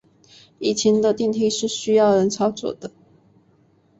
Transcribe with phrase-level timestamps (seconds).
[0.57, 2.89] 以前的电梯是需要人操作的。